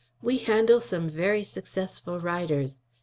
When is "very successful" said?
1.07-2.19